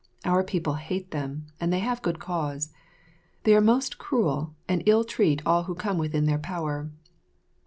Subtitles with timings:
[0.25, 2.73] Our people hate them, and they have good cause.
[3.43, 6.89] They are most cruel, and ill treat all who come within their power.